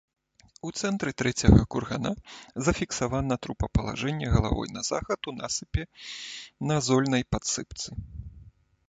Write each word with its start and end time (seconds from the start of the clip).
У 0.67 0.69
цэнтры 0.81 1.11
трэцяга 1.21 1.57
кургана 1.73 2.11
зафіксавана 2.67 3.37
трупапалажэнне 3.43 4.27
галавой 4.37 4.67
на 4.79 4.83
захад 4.89 5.21
у 5.33 5.35
насыпе 5.43 5.83
на 6.73 6.79
зольнай 6.87 7.23
падсыпцы. 7.37 7.89